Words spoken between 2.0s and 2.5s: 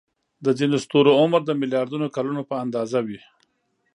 کلونو